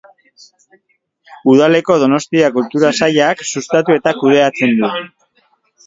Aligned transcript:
Udaleko 1.53 1.99
Donostia 2.05 2.51
Kultura 2.57 2.93
sailak 3.01 3.47
sustatu 3.53 4.01
eta 4.01 4.19
kudeatzen 4.25 4.79
du. 4.85 4.95